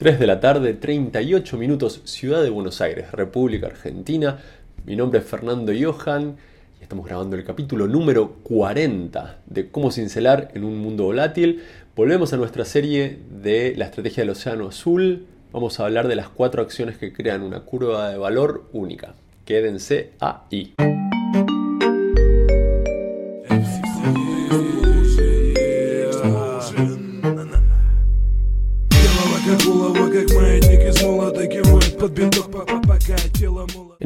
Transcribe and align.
3 0.00 0.20
de 0.20 0.28
la 0.28 0.38
tarde, 0.38 0.74
38 0.74 1.58
minutos, 1.58 2.02
Ciudad 2.04 2.40
de 2.40 2.50
Buenos 2.50 2.80
Aires, 2.80 3.10
República 3.10 3.66
Argentina. 3.66 4.38
Mi 4.86 4.94
nombre 4.94 5.18
es 5.18 5.26
Fernando 5.26 5.72
Johan 5.76 6.36
y 6.78 6.84
estamos 6.84 7.04
grabando 7.04 7.34
el 7.34 7.42
capítulo 7.42 7.88
número 7.88 8.34
40 8.44 9.38
de 9.46 9.72
Cómo 9.72 9.90
cincelar 9.90 10.52
en 10.54 10.62
un 10.62 10.78
mundo 10.78 11.02
volátil. 11.02 11.64
Volvemos 11.96 12.32
a 12.32 12.36
nuestra 12.36 12.64
serie 12.64 13.18
de 13.42 13.74
la 13.76 13.86
estrategia 13.86 14.22
del 14.22 14.30
Océano 14.30 14.68
Azul. 14.68 15.26
Vamos 15.50 15.80
a 15.80 15.86
hablar 15.86 16.06
de 16.06 16.14
las 16.14 16.28
cuatro 16.28 16.62
acciones 16.62 16.96
que 16.96 17.12
crean 17.12 17.42
una 17.42 17.62
curva 17.64 18.10
de 18.10 18.18
valor 18.18 18.68
única. 18.72 19.16
Quédense 19.44 20.12
ahí. 20.20 20.74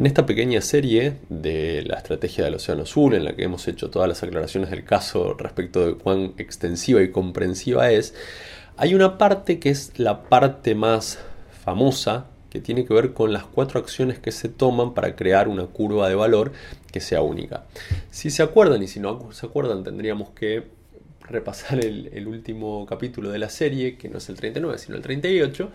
En 0.03 0.07
esta 0.07 0.25
pequeña 0.25 0.59
serie 0.59 1.13
de 1.29 1.81
la 1.83 1.95
estrategia 1.95 2.43
del 2.43 2.55
Océano 2.55 2.83
Azul, 2.83 3.13
en 3.13 3.23
la 3.23 3.37
que 3.37 3.45
hemos 3.45 3.69
hecho 3.69 3.89
todas 3.89 4.09
las 4.09 4.21
aclaraciones 4.21 4.69
del 4.69 4.83
caso 4.83 5.33
respecto 5.33 5.85
de 5.85 5.95
cuán 5.95 6.33
extensiva 6.37 7.01
y 7.01 7.09
comprensiva 7.09 7.89
es, 7.89 8.13
hay 8.75 8.95
una 8.95 9.17
parte 9.17 9.59
que 9.59 9.69
es 9.69 9.97
la 9.97 10.23
parte 10.23 10.75
más 10.75 11.19
famosa 11.63 12.25
que 12.49 12.59
tiene 12.59 12.83
que 12.83 12.93
ver 12.93 13.13
con 13.13 13.31
las 13.31 13.45
cuatro 13.45 13.79
acciones 13.79 14.19
que 14.19 14.33
se 14.33 14.49
toman 14.49 14.93
para 14.93 15.15
crear 15.15 15.47
una 15.47 15.67
curva 15.67 16.09
de 16.09 16.15
valor 16.15 16.51
que 16.91 16.99
sea 16.99 17.21
única. 17.21 17.63
Si 18.11 18.29
se 18.29 18.43
acuerdan 18.43 18.83
y 18.83 18.89
si 18.89 18.99
no 18.99 19.31
se 19.31 19.45
acuerdan 19.45 19.85
tendríamos 19.85 20.31
que 20.31 20.65
repasar 21.29 21.79
el 21.79 22.27
último 22.27 22.85
capítulo 22.85 23.31
de 23.31 23.39
la 23.39 23.47
serie, 23.47 23.95
que 23.95 24.09
no 24.09 24.17
es 24.17 24.27
el 24.27 24.35
39 24.35 24.79
sino 24.79 24.97
el 24.97 25.01
38 25.01 25.71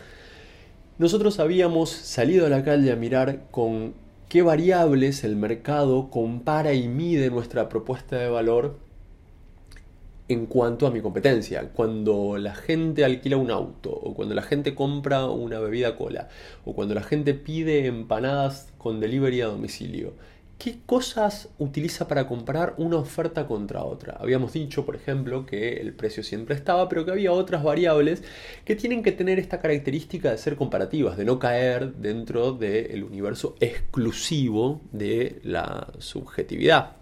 nosotros 0.98 1.38
habíamos 1.38 1.90
salido 1.90 2.44
a 2.44 2.48
la 2.48 2.64
calle 2.64 2.90
a 2.90 2.96
mirar 2.96 3.44
con 3.52 3.94
qué 4.28 4.42
variables 4.42 5.24
el 5.24 5.36
mercado 5.36 6.10
compara 6.10 6.74
y 6.74 6.86
mide 6.88 7.30
nuestra 7.30 7.68
propuesta 7.68 8.16
de 8.18 8.28
valor 8.28 8.78
en 10.28 10.44
cuanto 10.44 10.86
a 10.86 10.90
mi 10.90 11.00
competencia. 11.00 11.70
Cuando 11.72 12.36
la 12.36 12.54
gente 12.54 13.04
alquila 13.04 13.38
un 13.38 13.50
auto, 13.50 13.90
o 13.90 14.14
cuando 14.14 14.34
la 14.34 14.42
gente 14.42 14.74
compra 14.74 15.24
una 15.26 15.58
bebida 15.58 15.96
cola, 15.96 16.28
o 16.66 16.74
cuando 16.74 16.94
la 16.94 17.02
gente 17.02 17.32
pide 17.32 17.86
empanadas 17.86 18.70
con 18.76 19.00
delivery 19.00 19.40
a 19.40 19.46
domicilio, 19.46 20.12
¿Qué 20.58 20.80
cosas 20.86 21.50
utiliza 21.58 22.08
para 22.08 22.26
comparar 22.26 22.74
una 22.78 22.96
oferta 22.96 23.46
contra 23.46 23.84
otra? 23.84 24.16
Habíamos 24.18 24.54
dicho, 24.54 24.84
por 24.84 24.96
ejemplo, 24.96 25.46
que 25.46 25.74
el 25.74 25.92
precio 25.92 26.24
siempre 26.24 26.56
estaba, 26.56 26.88
pero 26.88 27.04
que 27.04 27.12
había 27.12 27.30
otras 27.30 27.62
variables 27.62 28.24
que 28.64 28.74
tienen 28.74 29.04
que 29.04 29.12
tener 29.12 29.38
esta 29.38 29.60
característica 29.60 30.32
de 30.32 30.38
ser 30.38 30.56
comparativas, 30.56 31.16
de 31.16 31.24
no 31.24 31.38
caer 31.38 31.94
dentro 31.94 32.50
del 32.50 33.04
universo 33.04 33.54
exclusivo 33.60 34.80
de 34.90 35.38
la 35.44 35.92
subjetividad. 36.00 36.96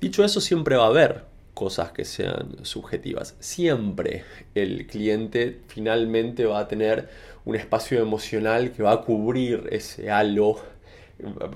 Dicho 0.00 0.24
eso, 0.24 0.40
siempre 0.40 0.74
va 0.74 0.86
a 0.86 0.88
haber 0.88 1.26
cosas 1.54 1.92
que 1.92 2.04
sean 2.04 2.56
subjetivas. 2.64 3.36
Siempre 3.38 4.24
el 4.56 4.88
cliente 4.88 5.60
finalmente 5.68 6.44
va 6.44 6.58
a 6.58 6.66
tener 6.66 7.08
un 7.44 7.54
espacio 7.54 8.00
emocional 8.00 8.72
que 8.72 8.82
va 8.82 8.94
a 8.94 9.02
cubrir 9.02 9.68
ese 9.70 10.10
halo 10.10 10.56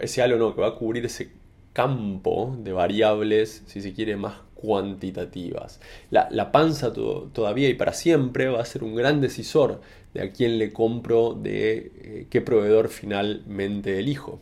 ese 0.01 0.23
halo 0.23 0.39
no, 0.39 0.55
que 0.55 0.61
va 0.61 0.69
a 0.69 0.75
cubrir 0.75 1.05
ese 1.07 1.33
campo 1.73 2.57
de 2.59 2.73
variables, 2.73 3.63
si 3.67 3.83
se 3.83 3.93
quiere, 3.93 4.17
más 4.17 4.35
cuantitativas. 4.55 5.81
La, 6.11 6.53
panza 6.53 6.93
todavía 6.93 7.69
y 7.69 7.75
para 7.75 7.93
siempre 7.93 8.49
va 8.49 8.61
a 8.61 8.65
ser 8.65 8.85
un 8.85 8.95
gran 8.95 9.21
decisor 9.21 9.81
de 10.15 10.23
a 10.23 10.33
quién 10.33 10.59
le 10.59 10.73
compro, 10.73 11.35
de 11.35 11.93
eh, 11.97 12.27
qué 12.31 12.41
proveedor 12.41 12.89
finalmente 12.89 13.99
elijo. 13.99 14.41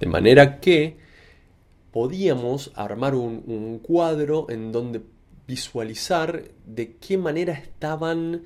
De 0.00 0.06
manera 0.06 0.60
que 0.60 0.96
podíamos 1.92 2.72
armar 2.74 3.14
un 3.14 3.80
cuadro 3.82 4.46
en 4.50 4.70
donde 4.72 5.00
visualizar 5.48 6.44
de 6.66 6.96
qué 6.96 7.16
manera 7.16 7.54
estaban, 7.54 8.42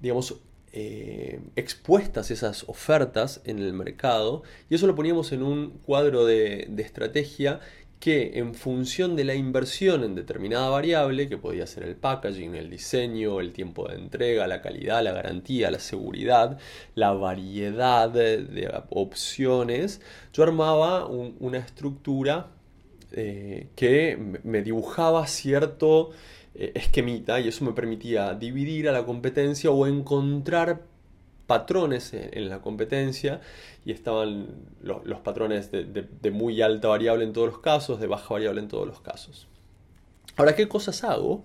digamos, 0.00 0.34
eh, 0.76 1.38
expuestas 1.54 2.32
esas 2.32 2.64
ofertas 2.68 3.40
en 3.44 3.60
el 3.60 3.72
mercado 3.72 4.42
y 4.68 4.74
eso 4.74 4.88
lo 4.88 4.96
poníamos 4.96 5.30
en 5.30 5.44
un 5.44 5.70
cuadro 5.86 6.26
de, 6.26 6.68
estrategia 6.78 7.60
que 8.00 8.40
en 8.40 8.56
función 8.56 9.14
de 9.14 9.22
la 9.22 9.36
inversión 9.36 10.02
en 10.02 10.16
determinada 10.16 10.68
variable, 10.70 11.28
que 11.28 11.38
podía 11.38 11.68
ser 11.68 11.84
el 11.84 11.94
packaging, 11.94 12.56
el 12.56 12.70
diseño, 12.70 13.38
el 13.38 13.52
tiempo 13.52 13.86
de 13.86 13.94
entrega, 13.94 14.48
la 14.48 14.62
calidad, 14.62 15.04
la 15.04 15.12
garantía, 15.12 15.70
la 15.70 15.78
seguridad, 15.78 16.58
la 16.96 17.12
variedad 17.12 18.10
de, 18.10 18.68
opciones, 18.90 20.00
yo 20.32 20.42
armaba 20.42 21.06
una 21.06 21.58
estructura 21.58 22.48
eh, 23.12 23.68
que 23.76 24.18
me 24.42 24.62
dibujaba 24.62 25.24
cierto 25.28 26.10
esquemita 26.54 27.40
y 27.40 27.48
eso 27.48 27.64
me 27.64 27.72
permitía 27.72 28.34
dividir 28.34 28.88
a 28.88 28.92
la 28.92 29.04
competencia 29.04 29.70
o 29.70 29.86
encontrar 29.86 30.82
patrones 31.46 32.14
en, 32.14 32.48
la 32.48 32.60
competencia 32.60 33.40
y 33.84 33.92
estaban 33.92 34.46
los 34.82 35.20
patrones 35.20 35.70
de, 35.70 36.30
muy 36.30 36.62
alta 36.62 36.88
variable 36.88 37.24
en 37.24 37.32
todos 37.32 37.48
los 37.48 37.58
casos, 37.58 38.00
de 38.00 38.06
baja 38.06 38.32
variable 38.32 38.60
en 38.60 38.68
todos 38.68 38.86
los 38.86 39.00
casos. 39.00 39.48
Ahora, 40.36 40.54
¿qué 40.56 40.68
cosas 40.68 41.04
hago 41.04 41.44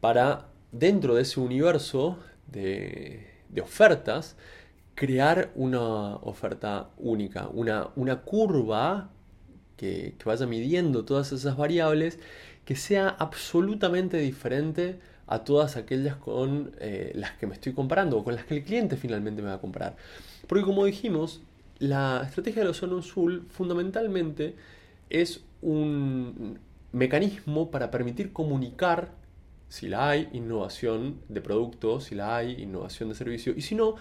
para, 0.00 0.48
dentro 0.72 1.14
de 1.14 1.22
ese 1.22 1.40
universo 1.40 2.18
de, 2.46 3.26
ofertas, 3.62 4.36
crear 4.94 5.50
una 5.54 6.16
oferta 6.16 6.90
única, 6.96 7.48
una, 7.48 7.88
una 7.96 8.22
curva 8.22 9.10
que, 9.76 10.14
vaya 10.24 10.46
midiendo 10.46 11.04
todas 11.04 11.32
esas 11.32 11.56
variables 11.56 12.18
que 12.64 12.76
sea 12.76 13.08
absolutamente 13.08 14.18
diferente 14.18 14.98
a 15.26 15.44
todas 15.44 15.76
aquellas 15.76 16.16
con 16.16 16.72
eh, 16.80 17.12
las 17.14 17.32
que 17.32 17.46
me 17.46 17.54
estoy 17.54 17.72
comparando 17.72 18.18
o 18.18 18.24
con 18.24 18.34
las 18.34 18.44
que 18.44 18.56
el 18.56 18.64
cliente 18.64 18.96
finalmente 18.96 19.42
me 19.42 19.48
va 19.48 19.54
a 19.54 19.60
comprar. 19.60 19.96
Porque 20.46 20.64
como 20.64 20.84
dijimos, 20.84 21.40
la 21.78 22.22
estrategia 22.26 22.62
del 22.62 22.70
océano 22.70 22.98
azul 22.98 23.46
fundamentalmente 23.50 24.54
es 25.10 25.42
un 25.62 26.58
mecanismo 26.92 27.70
para 27.70 27.90
permitir 27.90 28.32
comunicar 28.32 29.10
si 29.68 29.88
la 29.88 30.10
hay 30.10 30.28
innovación 30.32 31.20
de 31.28 31.40
producto, 31.40 32.00
si 32.00 32.14
la 32.14 32.36
hay 32.36 32.62
innovación 32.62 33.08
de 33.08 33.14
servicio 33.14 33.52
y 33.56 33.62
si 33.62 33.74
no, 33.74 33.96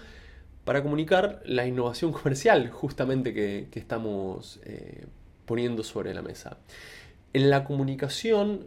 para 0.64 0.82
comunicar 0.82 1.42
la 1.46 1.66
innovación 1.66 2.12
comercial 2.12 2.70
justamente 2.70 3.34
que, 3.34 3.68
estamos 3.74 4.60
eh, 4.64 5.06
poniendo 5.46 5.84
sobre 5.84 6.14
la 6.14 6.22
mesa 6.22 6.58
en 7.36 7.50
la 7.50 7.66
comunicación 7.66 8.62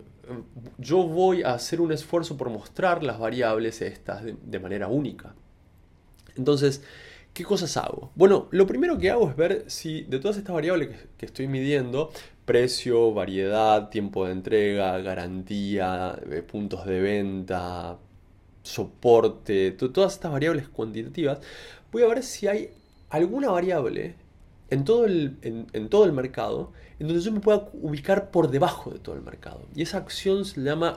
yo 0.77 1.05
voy 1.05 1.43
a 1.43 1.55
hacer 1.55 1.81
un 1.81 1.91
esfuerzo 1.91 2.37
por 2.37 2.50
mostrar 2.50 3.03
las 3.03 3.19
variables 3.19 3.81
estas 3.81 4.22
de, 4.25 4.59
manera 4.59 4.88
única. 4.88 5.34
Entonces, 6.37 6.83
¿qué 7.33 7.44
cosas 7.44 7.77
hago? 7.78 8.12
Bueno, 8.15 8.47
lo 8.50 8.67
primero 8.67 8.99
que 8.99 9.11
hago 9.11 9.31
es 9.31 9.37
ver 9.37 9.65
si 9.69 10.03
de 10.03 10.19
todas 10.19 10.37
estas 10.37 10.55
variables 10.55 10.91
que, 11.17 11.27
estoy 11.27 11.49
midiendo, 11.49 12.11
precio, 12.44 13.12
variedad, 13.15 13.88
tiempo 13.88 14.27
de 14.27 14.33
entrega, 14.33 14.99
garantía, 14.99 16.19
eh, 16.31 16.43
puntos 16.43 16.84
de 16.84 17.00
venta, 17.00 17.97
soporte, 18.62 19.72
todas 19.72 20.12
estas 20.12 20.31
variables 20.31 20.69
cuantitativas, 20.69 21.38
voy 21.91 22.03
a 22.03 22.09
ver 22.09 22.22
si 22.22 22.49
hay 22.49 22.71
alguna 23.09 23.50
variable 23.50 24.15
en 24.71 24.84
todo 24.84 25.06
el, 25.06 25.37
en, 25.43 25.89
todo 25.89 26.05
el 26.05 26.12
mercado 26.12 26.73
en 26.99 27.06
donde 27.06 27.23
yo 27.23 27.33
me 27.33 27.41
pueda 27.41 27.69
ubicar 27.75 28.31
por 28.31 28.51
debajo 28.51 28.91
de 28.91 28.99
todo 28.99 29.15
el 29.15 29.23
mercado. 29.23 29.62
Y 29.75 29.83
esa 29.83 29.99
acción 29.99 30.45
se 30.45 30.61
llama, 30.61 30.97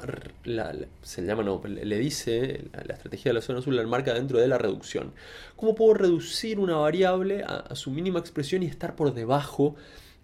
se 1.03 1.21
llama 1.21 1.43
no, 1.43 1.61
le 1.63 1.97
dice 1.99 2.65
la, 2.73 2.93
estrategia 2.93 3.29
de 3.29 3.33
la 3.35 3.41
zona 3.41 3.59
azul, 3.59 3.75
la 3.75 3.85
marca 3.85 4.13
dentro 4.13 4.39
de 4.39 4.47
la 4.47 4.57
reducción. 4.57 5.13
¿Cómo 5.55 5.75
puedo 5.75 5.93
reducir 5.93 6.59
una 6.59 6.75
variable 6.75 7.43
a, 7.43 7.57
a 7.57 7.75
su 7.75 7.91
mínima 7.91 8.19
expresión 8.19 8.63
y 8.63 8.65
estar 8.65 8.95
por 8.95 9.13
debajo 9.13 9.75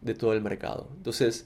de 0.02 0.16
todo 0.16 0.34
el 0.34 0.42
mercado? 0.42 0.90
Entonces, 0.98 1.46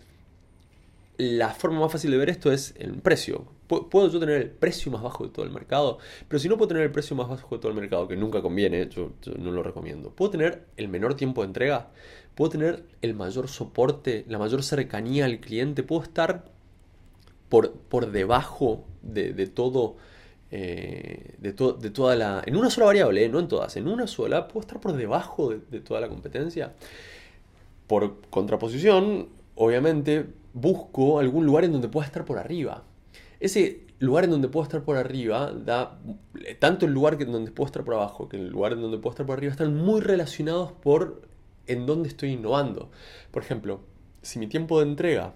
la 1.18 1.50
forma 1.50 1.80
más 1.82 1.92
fácil 1.92 2.12
de 2.12 2.18
ver 2.18 2.30
esto 2.30 2.52
es 2.52 2.74
el 2.80 2.94
precio. 2.94 3.46
Puedo 3.90 4.10
yo 4.10 4.20
tener 4.20 4.42
el 4.42 4.50
precio 4.50 4.92
más 4.92 5.02
bajo 5.02 5.24
de 5.24 5.30
todo 5.30 5.46
el 5.46 5.52
mercado, 5.52 5.98
pero 6.28 6.40
si 6.40 6.50
no 6.50 6.58
puedo 6.58 6.68
tener 6.68 6.84
el 6.84 6.92
precio 6.92 7.16
más 7.16 7.30
bajo 7.30 7.56
de 7.56 7.62
todo 7.62 7.72
el 7.72 7.78
mercado, 7.78 8.06
que 8.06 8.18
nunca 8.18 8.42
conviene, 8.42 8.90
yo, 8.90 9.12
no 9.38 9.52
lo 9.52 9.64
recomiendo. 9.64 10.10
Puedo 10.12 10.32
tener 10.32 10.66
el 10.76 10.90
menor 10.90 11.16
tiempo 11.16 11.42
de 11.42 11.48
entrega, 11.48 11.88
puedo 12.36 12.52
tener 12.52 12.84
el 13.02 13.14
mayor 13.14 13.48
soporte, 13.48 14.26
la 14.28 14.38
mayor 14.40 14.62
cercanía 14.64 15.24
al 15.24 15.40
cliente, 15.40 15.84
puedo 15.84 16.04
estar 16.04 16.44
por, 17.48 17.72
por 17.72 18.12
debajo 18.12 18.84
de, 19.02 19.48
todo. 19.48 19.96
Eh, 20.52 21.36
de, 21.38 21.54
de, 21.54 21.90
toda 21.92 22.18
la. 22.18 22.44
En 22.46 22.58
una 22.58 22.70
sola 22.70 22.88
variable, 22.88 23.24
eh, 23.24 23.30
no 23.30 23.40
en 23.40 23.48
todas, 23.48 23.78
en 23.78 23.88
una 23.88 24.06
sola, 24.06 24.50
puedo 24.50 24.62
estar 24.62 24.82
por 24.82 24.92
debajo 24.92 25.50
de 25.50 25.80
toda 25.80 26.02
la 26.02 26.10
competencia. 26.10 26.74
Por 27.88 28.20
contraposición, 28.30 29.30
obviamente, 29.56 30.26
busco 30.54 31.20
algún 31.20 31.46
lugar 31.46 31.64
en 31.64 31.72
donde 31.72 31.88
pueda 31.88 32.06
estar 32.06 32.26
por 32.26 32.38
arriba. 32.38 32.84
Ese, 33.42 33.82
lugar 34.02 34.24
en 34.24 34.32
donde 34.32 34.48
puedo 34.48 34.64
estar 34.64 34.84
por 34.84 34.98
arriba 34.98 35.52
da 35.52 36.00
tanto 36.60 36.86
el 36.86 36.94
lugar 36.94 37.18
que 37.18 37.26
donde 37.26 37.52
puedo 37.52 37.68
estar 37.68 37.84
por 37.84 37.94
abajo 37.94 38.28
que 38.28 38.38
el 38.38 38.50
lugar 38.50 38.74
en 38.74 38.82
donde 38.82 38.98
puedo 38.98 39.12
estar 39.12 39.26
por 39.26 39.38
arriba 39.38 39.52
están 39.52 39.76
muy 39.76 40.02
relacionados 40.02 40.72
por 40.72 41.22
en 41.68 41.86
dónde 41.86 42.10
estoy 42.10 42.32
innovando. 42.32 42.90
Por 43.32 43.44
ejemplo, 43.44 43.82
si 44.22 44.40
mi 44.40 44.48
tiempo 44.48 44.80
de 44.80 44.88
entrega 44.88 45.34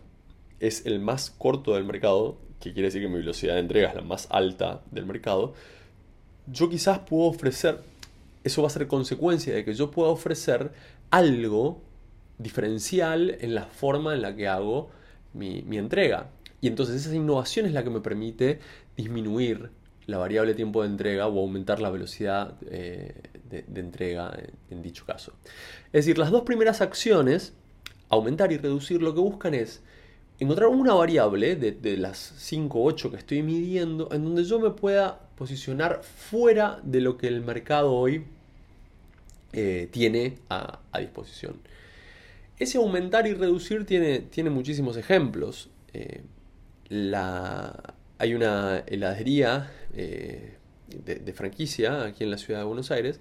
es 0.60 0.86
el 0.86 1.00
más 1.00 1.30
corto 1.30 1.76
del 1.76 1.84
mercado, 1.84 2.38
que 2.60 2.74
quiere 2.74 2.88
decir 2.88 3.02
que 3.02 3.08
mi 3.08 3.18
velocidad 3.18 3.56
de 3.56 3.60
entrega 3.60 3.90
es 3.90 3.96
la 3.96 4.02
más 4.02 4.28
alta 4.32 4.82
del 4.92 5.06
mercado, 5.06 5.54
yo 6.48 6.70
quizás 6.70 7.00
puedo 7.00 7.26
ofrecer, 7.26 7.82
eso 8.44 8.62
va 8.62 8.68
a 8.68 8.72
ser 8.72 8.88
consecuencia 8.88 9.54
de 9.54 9.64
que 9.64 9.74
yo 9.74 9.92
pueda 9.92 10.10
ofrecer 10.10 10.72
algo 11.12 11.82
diferencial 12.38 13.38
en 13.40 13.54
la 13.56 13.66
forma 13.66 14.14
en 14.14 14.22
la 14.24 14.36
que 14.36 14.48
hago 14.48 14.90
mi, 15.34 15.62
mi 15.62 15.78
entrega. 15.78 16.30
Y 16.66 16.68
entonces 16.68 17.06
esa 17.06 17.16
innovación 17.16 17.68
es 17.68 17.74
la 17.74 17.84
que 17.84 17.92
me 17.92 18.00
permite 18.00 18.58
disminuir 18.98 19.70
la 20.08 20.18
variable 20.18 20.56
tiempo 20.56 20.82
de 20.82 20.88
entrega 20.88 21.28
o 21.28 21.40
aumentar 21.40 21.80
la 21.80 21.92
velocidad 21.92 22.56
eh, 22.72 23.14
de, 23.48 23.80
entrega 23.80 24.36
en, 24.72 24.82
dicho 24.82 25.06
caso. 25.06 25.34
Es 25.94 26.08
decir, 26.08 26.18
las 26.18 26.32
dos 26.32 26.42
primeras 26.42 26.82
acciones, 26.82 27.54
aumentar 28.10 28.52
y 28.52 28.58
reducir, 28.58 29.04
lo 29.04 29.14
que 29.14 29.22
buscan 29.22 29.54
es 29.54 29.84
encontrar 30.40 30.70
una 30.70 30.96
variable 30.96 31.56
de, 31.56 31.98
las 31.98 32.34
5 32.38 32.80
o 32.80 32.86
8 32.86 33.12
que 33.12 33.18
estoy 33.18 33.44
midiendo 33.44 34.10
en 34.12 34.24
donde 34.24 34.44
yo 34.44 34.58
me 34.60 34.72
pueda 34.72 35.20
posicionar 35.38 36.02
fuera 36.02 36.80
de 36.82 37.00
lo 37.00 37.16
que 37.16 37.28
el 37.28 37.42
mercado 37.42 37.94
hoy 37.94 38.24
eh, 39.54 39.88
tiene 39.92 40.40
a, 40.50 40.80
disposición. 41.00 41.58
Ese 42.58 42.80
aumentar 42.80 43.28
y 43.28 43.36
reducir 43.36 43.86
tiene, 43.86 44.22
tiene 44.22 44.50
muchísimos 44.50 44.98
ejemplos. 44.98 45.70
Eh, 45.94 46.22
hay 46.90 48.34
una 48.34 48.84
heladería 48.88 49.72
eh, 49.94 50.58
de, 50.88 51.34
franquicia 51.34 52.04
aquí 52.06 52.24
en 52.24 52.32
la 52.32 52.38
ciudad 52.38 52.60
de 52.60 52.66
Buenos 52.66 52.92
Aires 52.92 53.20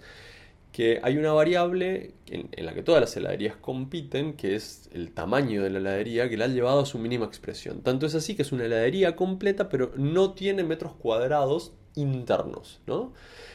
que 0.75 0.99
hay 1.05 1.17
una 1.19 1.33
variable 1.33 2.15
en, 2.27 2.49
la 2.67 2.75
que 2.75 2.83
todas 2.83 3.01
las 3.01 3.17
heladerías 3.17 3.55
compiten, 3.55 4.33
que 4.33 4.57
es 4.57 4.91
el 4.93 5.13
tamaño 5.13 5.63
de 5.63 5.71
la 5.71 5.79
heladería, 5.79 6.29
que 6.29 6.37
la 6.37 6.47
ha 6.47 6.49
llevado 6.49 6.81
a 6.81 6.85
su 6.85 6.99
mínima 6.99 7.27
expresión. 7.27 7.83
Tanto 7.83 8.07
es 8.07 8.17
así 8.17 8.35
que 8.35 8.43
es 8.43 8.51
una 8.51 8.65
heladería 8.65 9.15
completa, 9.15 9.69
pero 9.69 9.93
no 9.97 10.33
tiene 10.33 10.65
metros 10.65 10.95
cuadrados 10.95 11.75
internos. 11.95 12.81
¿no? 12.89 13.13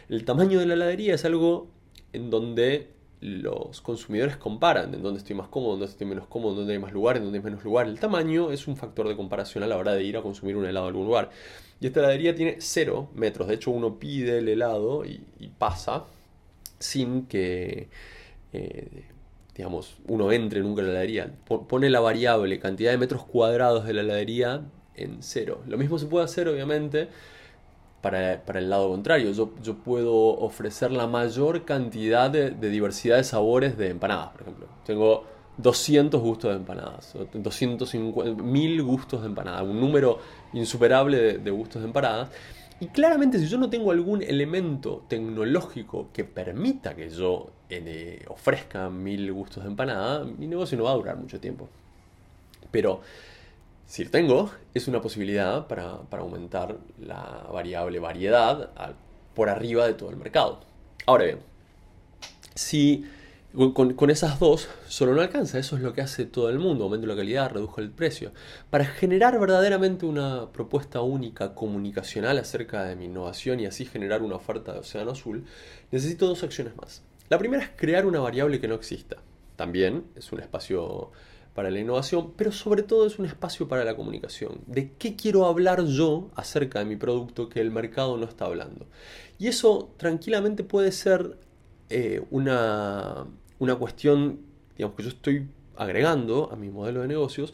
El 0.07 0.23
tamaño 0.23 0.59
de 0.59 0.67
la 0.67 0.75
heladería 0.75 1.13
es 1.13 1.25
algo 1.25 1.67
en 2.13 2.29
donde 2.29 2.87
los 3.21 3.81
consumidores 3.81 4.37
comparan 4.37 4.93
en 4.93 5.03
dónde 5.03 5.19
estoy 5.19 5.35
más 5.35 5.49
cómodo, 5.49 5.71
dónde 5.71 5.87
estoy 5.87 6.07
menos 6.07 6.27
cómodo, 6.27 6.55
dónde 6.55 6.73
hay 6.73 6.79
más 6.79 6.93
lugar, 6.93 7.17
en 7.17 7.23
dónde 7.23 7.39
hay 7.39 7.43
menos 7.43 7.63
lugar. 7.63 7.87
El 7.87 7.99
tamaño 7.99 8.51
es 8.51 8.67
un 8.67 8.77
factor 8.77 9.07
de 9.07 9.15
comparación 9.15 9.63
a 9.63 9.67
la 9.67 9.77
hora 9.77 9.93
de 9.93 10.03
ir 10.03 10.17
a 10.17 10.21
consumir 10.21 10.55
un 10.55 10.65
helado 10.65 10.87
en 10.87 10.93
algún 10.93 11.07
lugar. 11.07 11.29
Y 11.81 11.87
esta 11.87 11.99
heladería 11.99 12.35
tiene 12.35 12.57
0 12.59 13.09
metros. 13.15 13.47
De 13.47 13.55
hecho, 13.55 13.71
uno 13.71 13.99
pide 13.99 14.39
el 14.39 14.47
helado 14.47 15.05
y, 15.05 15.21
pasa 15.57 16.05
sin 16.79 17.25
que, 17.25 17.89
eh, 18.53 19.05
digamos, 19.55 19.97
uno 20.07 20.31
entre 20.31 20.61
nunca 20.61 20.81
en 20.81 20.87
la 20.87 20.93
heladería. 20.93 21.33
Pone 21.45 21.89
la 21.89 21.99
variable 21.99 22.59
cantidad 22.59 22.91
de 22.91 22.97
metros 22.97 23.25
cuadrados 23.25 23.85
de 23.85 23.93
la 23.93 24.01
heladería 24.01 24.61
en 24.95 25.17
0. 25.21 25.63
Lo 25.67 25.77
mismo 25.77 25.99
se 25.99 26.05
puede 26.05 26.23
hacer, 26.25 26.47
obviamente, 26.47 27.09
para, 28.01 28.33
el 28.33 28.69
lado 28.69 28.89
contrario. 28.89 29.31
Yo, 29.31 29.51
yo, 29.61 29.75
puedo 29.75 30.13
ofrecer 30.13 30.91
la 30.91 31.07
mayor 31.07 31.65
cantidad 31.65 32.29
de, 32.29 32.51
diversidad 32.51 33.17
de 33.17 33.23
sabores 33.23 33.77
de 33.77 33.89
empanadas, 33.89 34.29
por 34.29 34.41
ejemplo. 34.41 34.67
Tengo 34.85 35.25
200 35.57 36.21
gustos 36.21 36.51
de 36.51 36.57
empanadas, 36.57 37.15
250, 37.33 38.41
1000 38.41 38.83
gustos 38.83 39.21
de 39.21 39.27
empanadas, 39.27 39.63
un 39.63 39.79
número 39.79 40.19
insuperable 40.53 41.37
de, 41.37 41.51
gustos 41.51 41.81
de 41.81 41.87
empanadas. 41.87 42.29
Y 42.79 42.87
claramente 42.87 43.39
si 43.39 43.47
yo 43.47 43.57
no 43.57 43.69
tengo 43.69 43.91
algún 43.91 44.21
elemento 44.21 45.03
tecnológico 45.09 46.07
que 46.13 46.23
permita 46.23 46.95
que 46.95 47.09
yo 47.09 47.49
eh, 47.69 48.23
ofrezca 48.29 48.89
mil 48.89 49.33
gustos 49.33 49.63
de 49.63 49.69
empanada, 49.69 50.23
mi 50.23 50.47
negocio 50.47 50.77
no 50.77 50.85
va 50.85 50.91
a 50.91 50.95
durar 50.95 51.17
mucho 51.17 51.41
tiempo. 51.41 51.67
Pero 52.71 53.01
si 53.89 54.03
lo 54.03 54.11
tengo, 54.11 54.51
es 54.75 54.87
una 54.87 55.01
posibilidad 55.01 55.65
para, 55.65 55.97
aumentar 56.11 56.77
la 57.01 57.47
variable 57.51 57.97
variedad 57.97 58.69
por 59.33 59.49
arriba 59.49 59.87
de 59.87 59.95
todo 59.95 60.11
el 60.11 60.15
mercado. 60.15 60.59
Ahora 61.07 61.25
bien, 61.25 61.39
si 62.53 63.03
con, 63.73 64.11
esas 64.11 64.39
dos 64.39 64.69
solo 64.87 65.15
no 65.15 65.21
alcanza, 65.21 65.57
eso 65.57 65.75
es 65.75 65.81
lo 65.81 65.93
que 65.93 66.01
hace 66.01 66.25
todo 66.25 66.51
el 66.51 66.59
mundo, 66.59 66.83
aumento 66.83 67.07
la 67.07 67.15
calidad, 67.15 67.49
redujo 67.49 67.81
el 67.81 67.89
precio. 67.89 68.31
Para 68.69 68.85
generar 68.85 69.39
verdaderamente 69.39 70.05
una 70.05 70.51
propuesta 70.51 71.01
única 71.01 71.55
comunicacional 71.55 72.37
acerca 72.37 72.83
de 72.83 72.95
mi 72.95 73.05
innovación 73.05 73.59
y 73.59 73.65
así 73.65 73.85
generar 73.85 74.21
una 74.21 74.35
oferta 74.35 74.71
de 74.71 74.79
Océano 74.79 75.13
Azul, 75.13 75.45
necesito 75.91 76.27
dos 76.27 76.43
acciones 76.43 76.77
más. 76.77 77.01
La 77.27 77.39
primera 77.39 77.63
es 77.63 77.71
crear 77.75 78.05
una 78.05 78.19
variable 78.19 78.61
que 78.61 78.67
no 78.67 78.75
exista. 78.75 79.17
También 79.55 80.05
es 80.15 80.31
un 80.31 80.41
espacio 80.41 81.11
para 81.59 81.71
la 81.71 81.79
innovación, 81.81 82.31
pero 82.37 82.53
sobre 82.53 82.83
todo 82.83 83.05
es 83.05 83.19
un 83.19 83.25
espacio 83.25 83.67
para 83.67 83.83
la 83.83 83.93
comunicación. 83.93 84.61
¿De 84.65 84.93
qué 84.97 85.17
quiero 85.17 85.45
hablar 85.45 85.83
yo 85.83 86.29
acerca 86.35 86.79
de 86.79 86.85
mi 86.85 86.95
producto 86.95 87.49
que 87.49 87.59
el 87.59 87.69
mercado 87.69 88.15
no 88.15 88.23
está 88.23 88.45
hablando? 88.45 88.87
Y 89.37 89.47
eso 89.47 89.93
tranquilamente 89.97 90.63
puede 90.63 90.93
ser 90.93 91.37
eh, 91.89 92.23
una, 92.31 93.25
una 93.59 93.75
cuestión, 93.75 94.39
digamos, 94.77 94.95
que 94.95 95.03
yo 95.03 95.09
estoy 95.09 95.49
agregando 95.75 96.49
a 96.49 96.55
mi 96.55 96.69
modelo 96.69 97.01
de 97.01 97.09
negocios, 97.09 97.53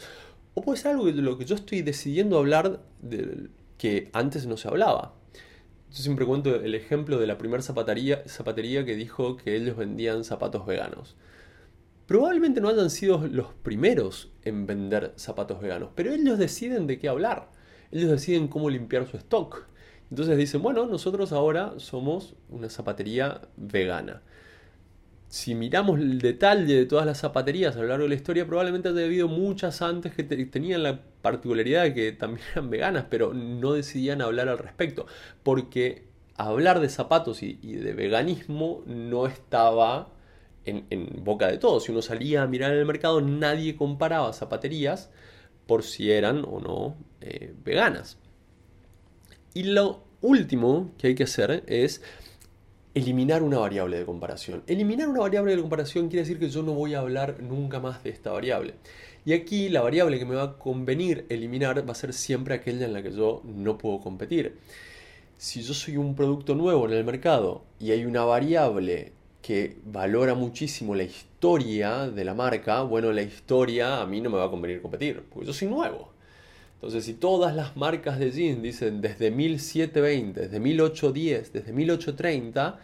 o 0.54 0.62
puede 0.62 0.78
ser 0.78 0.92
algo 0.92 1.08
de 1.08 1.14
lo 1.14 1.40
que 1.40 1.46
yo 1.46 1.56
estoy 1.56 1.82
decidiendo 1.82 2.38
hablar 2.38 2.82
de, 3.02 3.50
que 3.80 4.12
antes 4.14 4.46
no 4.46 4.56
se 4.56 4.68
hablaba. 4.68 5.16
Yo 5.90 6.04
siempre 6.04 6.28
cuento 6.28 6.54
el 6.54 6.76
ejemplo 6.76 7.18
de 7.18 7.26
la 7.26 7.40
primera 7.40 7.64
zapatería, 7.64 8.22
zapatería 8.28 8.86
que 8.86 8.96
dijo 8.96 9.36
que 9.36 9.56
ellos 9.56 9.76
vendían 9.76 10.24
zapatos 10.24 10.64
veganos 10.68 11.16
probablemente 12.08 12.62
no 12.62 12.70
hayan 12.70 12.90
sido 12.90 13.26
los 13.28 13.54
primeros 13.54 14.32
en 14.44 14.66
vender 14.66 15.14
zapatos 15.16 15.62
veganos, 15.62 15.90
pero 15.96 16.14
ellos 16.14 16.38
deciden 16.38 16.88
de 16.88 17.00
qué 17.00 17.08
hablar, 17.08 17.50
ellos 17.92 18.12
deciden 18.12 18.48
cómo 18.48 18.70
limpiar 18.70 19.08
su 19.08 19.18
stock. 19.18 19.68
Entonces 20.10 20.38
dicen, 20.38 20.62
bueno, 20.62 20.86
nosotros 20.86 21.32
ahora 21.32 21.74
somos 21.78 22.36
una 22.50 22.70
zapatería 22.70 23.42
vegana. 23.58 24.22
Si 25.28 25.56
miramos 25.56 26.00
el 26.00 26.20
detalle 26.20 26.76
de 26.76 26.86
todas 26.86 27.06
las 27.06 27.20
zapaterías 27.20 27.76
a 27.76 27.80
lo 27.80 27.88
largo 27.88 28.04
de 28.04 28.10
la 28.10 28.16
historia, 28.16 28.46
probablemente 28.46 28.90
haya 28.90 29.04
habido 29.04 29.28
muchas 29.28 29.82
antes 29.82 30.14
que 30.14 30.24
tenían 30.24 30.84
la 30.84 31.02
particularidad 31.22 31.84
de 31.84 31.94
que 31.96 32.12
también 32.12 32.46
eran 32.54 32.70
veganas, 32.70 33.06
pero 33.10 33.34
no 33.34 33.74
decidían 33.74 34.22
hablar 34.22 34.48
al 34.48 34.60
respecto, 34.60 35.08
porque 35.42 36.06
hablar 36.38 36.80
de 36.80 36.90
zapatos 36.90 37.42
y 37.42 37.56
de 37.56 37.94
veganismo 37.94 38.84
no 38.86 39.26
estaba 39.26 40.15
en, 40.66 41.24
boca 41.24 41.48
de 41.48 41.58
todos. 41.58 41.84
Si 41.84 41.92
uno 41.92 42.02
salía 42.02 42.44
a 42.44 42.48
mirar 42.48 42.74
en 42.74 42.80
el 42.80 42.86
mercado, 42.86 43.22
nadie 43.22 43.76
comparaba 43.76 44.34
zapaterías 44.34 45.10
por 45.68 45.84
si 45.84 46.12
eran 46.12 46.44
o 46.46 46.60
no 46.60 46.96
eh, 47.22 47.54
veganas. 47.64 48.18
Y 49.54 49.64
lo 49.64 50.04
último 50.22 50.92
que 50.98 51.08
hay 51.08 51.16
que 51.16 51.24
hacer 51.24 51.64
es 51.68 52.02
eliminar 52.94 53.44
una 53.44 53.60
variable 53.60 53.98
de 54.00 54.06
comparación. 54.06 54.64
Eliminar 54.68 55.08
una 55.10 55.20
variable 55.20 55.56
de 55.56 55.62
comparación 55.62 56.08
quiere 56.08 56.24
decir 56.24 56.40
que 56.40 56.50
yo 56.50 56.64
no 56.64 56.74
voy 56.74 56.94
a 56.94 57.00
hablar 57.00 57.42
nunca 57.42 57.80
más 57.80 58.04
de 58.04 58.10
esta 58.10 58.32
variable. 58.32 58.76
Y 59.26 59.34
aquí 59.34 59.70
la 59.70 59.82
variable 59.82 60.20
que 60.20 60.26
me 60.26 60.36
va 60.36 60.44
a 60.44 60.58
convenir 60.58 61.26
eliminar 61.30 61.88
va 61.88 61.92
a 61.92 61.96
ser 61.96 62.14
siempre 62.14 62.56
aquella 62.56 62.86
en 62.86 62.94
la 62.94 63.04
que 63.04 63.12
yo 63.12 63.42
no 63.44 63.78
puedo 63.78 64.00
competir. 64.00 64.58
Si 65.38 65.62
yo 65.62 65.74
soy 65.74 65.98
un 65.98 66.16
producto 66.16 66.56
nuevo 66.56 66.86
en 66.86 66.94
el 66.94 67.04
mercado 67.04 67.64
y 67.80 67.92
hay 67.92 68.06
una 68.06 68.24
variable 68.24 69.12
que 69.46 69.78
valora 69.86 70.34
muchísimo 70.34 70.96
la 70.96 71.04
historia 71.04 72.08
de 72.08 72.26
la 72.26 72.34
marca, 72.34 72.82
bueno, 72.82 73.12
la 73.12 73.22
historia 73.22 74.02
a 74.02 74.08
mí 74.08 74.20
no 74.20 74.32
me 74.32 74.38
va 74.38 74.46
a 74.46 74.50
convenir 74.50 74.82
competir, 74.82 75.22
porque 75.30 75.46
yo 75.46 75.54
soy 75.54 75.68
nuevo. 75.68 76.10
Entonces, 76.74 77.06
si 77.06 77.14
todas 77.14 77.56
las 77.56 77.78
marcas 77.78 78.18
de 78.18 78.32
jeans 78.32 78.64
dicen 78.64 79.02
desde 79.02 79.30
1720, 79.30 80.40
desde 80.40 80.60
1810, 80.60 81.54
desde 81.54 81.74
1830, 81.74 82.80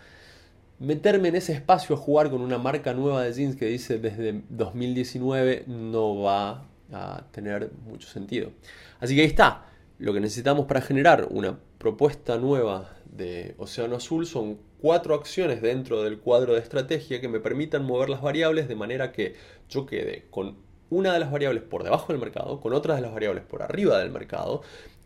meterme 0.77 1.29
en 1.29 1.37
ese 1.37 1.53
espacio 1.53 1.95
a 1.95 1.97
jugar 1.97 2.29
con 2.29 2.41
una 2.41 2.59
marca 2.59 2.93
nueva 2.93 3.23
de 3.23 3.33
jeans 3.33 3.55
que 3.55 3.65
dice 3.65 3.97
desde 3.97 4.43
2019 4.49 5.63
no 5.65 6.21
va 6.21 6.67
a 6.93 7.23
tener 7.31 7.71
mucho 7.87 8.07
sentido. 8.07 8.51
Así 8.99 9.15
que 9.15 9.21
ahí 9.21 9.27
está. 9.27 9.65
Lo 9.97 10.13
que 10.13 10.19
necesitamos 10.19 10.67
para 10.67 10.81
generar 10.81 11.27
una 11.31 11.57
propuesta 11.79 12.37
nueva 12.37 12.91
de 13.05 13.55
Océano 13.57 13.95
Azul 13.95 14.27
son 14.27 14.59
cuatro 14.81 15.15
acciones 15.15 15.61
dentro 15.61 16.03
del 16.03 16.19
cuadro 16.19 16.53
de 16.53 16.59
estrategia 16.59 17.21
que 17.21 17.27
me 17.27 17.39
permitan 17.39 17.85
mover 17.85 18.09
las 18.09 18.21
variables 18.21 18.67
de 18.67 18.75
manera 18.75 19.11
que 19.11 19.35
yo 19.69 19.85
quede 19.85 20.25
con 20.29 20.57
una 20.89 21.13
de 21.13 21.19
las 21.19 21.31
variables 21.31 21.63
por 21.63 21.83
debajo 21.83 22.11
del 22.11 22.19
mercado, 22.19 22.59
con 22.59 22.73
otras 22.73 22.97
de 22.97 23.03
las 23.03 23.13
variables 23.13 23.43
por 23.43 23.61
arriba 23.61 23.99
del 23.99 24.11
mercado, 24.11 24.61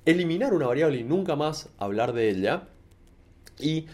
eliminar 0.06 0.54
una 0.54 0.68
variable 0.68 0.98
y 0.98 1.04
nunca 1.04 1.36
más 1.36 1.70
hablar 1.78 2.14
de 2.14 2.30
ella 2.30 2.64
y 3.60 3.86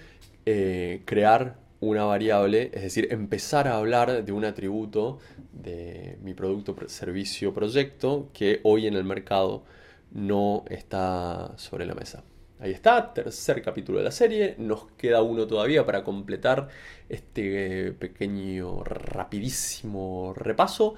eh, 0.46 1.02
crear 1.06 1.58
una 1.82 2.06
variable, 2.06 2.70
es 2.74 2.84
decir, 2.84 3.08
empezar 3.12 3.68
a 3.68 3.78
hablar 3.78 4.24
de 4.24 4.32
un 4.32 4.46
atributo 4.46 5.18
de 5.52 6.18
mi 6.22 6.34
producto, 6.34 6.76
servicio, 6.88 7.54
proyecto 7.54 8.30
que 8.34 8.60
hoy 8.64 8.86
en 8.86 8.94
el 8.94 9.04
mercado 9.04 9.64
no 10.12 10.64
está 10.70 11.54
sobre 11.58 11.86
la 11.86 11.96
mesa. 11.96 12.24
Ahí 12.62 12.74
está, 12.74 13.12
tercer 13.12 13.64
capítulo 13.64 13.98
de 13.98 14.04
la 14.04 14.12
serie. 14.12 14.54
Nos 14.60 14.86
queda 14.96 15.24
uno 15.24 15.48
todavía 15.48 15.84
para 15.84 16.04
completar 16.04 16.70
este 17.10 17.92
pequeño, 17.94 18.84
rapidísimo 18.84 20.34
repaso. 20.36 20.94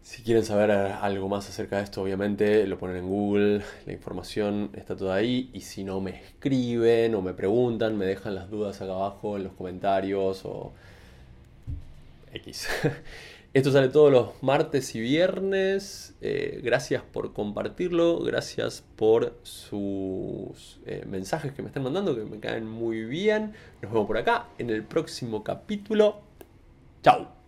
Si 0.00 0.22
quieren 0.22 0.44
saber 0.44 0.70
algo 0.70 1.28
más 1.28 1.48
acerca 1.48 1.78
de 1.78 1.82
esto, 1.82 2.02
obviamente 2.02 2.68
lo 2.68 2.78
ponen 2.78 2.98
en 2.98 3.08
Google, 3.08 3.62
la 3.84 3.92
información 3.92 4.70
está 4.74 4.94
toda 4.94 5.16
ahí. 5.16 5.50
Y 5.52 5.62
si 5.62 5.82
no, 5.82 6.00
me 6.00 6.12
escriben 6.12 7.16
o 7.16 7.22
me 7.22 7.34
preguntan, 7.34 7.98
me 7.98 8.06
dejan 8.06 8.36
las 8.36 8.48
dudas 8.48 8.80
acá 8.80 8.92
abajo 8.92 9.36
en 9.38 9.44
los 9.44 9.52
comentarios 9.54 10.44
o 10.44 10.72
X. 12.32 12.68
Esto 13.52 13.72
sale 13.72 13.88
todos 13.88 14.12
los 14.12 14.42
martes 14.42 14.94
y 14.94 15.00
viernes. 15.00 16.14
Eh, 16.20 16.60
gracias 16.62 17.02
por 17.02 17.32
compartirlo. 17.32 18.20
Gracias 18.20 18.84
por 18.94 19.40
sus 19.42 20.78
eh, 20.86 21.04
mensajes 21.08 21.52
que 21.52 21.60
me 21.62 21.68
están 21.68 21.82
mandando, 21.82 22.14
que 22.14 22.24
me 22.24 22.38
caen 22.38 22.68
muy 22.68 23.04
bien. 23.04 23.54
Nos 23.82 23.90
vemos 23.90 24.06
por 24.06 24.18
acá 24.18 24.46
en 24.58 24.70
el 24.70 24.84
próximo 24.84 25.42
capítulo. 25.42 26.20
Chao. 27.02 27.39